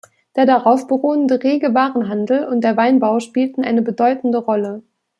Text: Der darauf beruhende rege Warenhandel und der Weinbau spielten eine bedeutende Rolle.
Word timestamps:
Der 0.35 0.47
darauf 0.47 0.87
beruhende 0.87 1.43
rege 1.43 1.75
Warenhandel 1.75 2.47
und 2.47 2.61
der 2.63 2.75
Weinbau 2.75 3.19
spielten 3.19 3.63
eine 3.63 3.83
bedeutende 3.83 4.39
Rolle. 4.39 4.81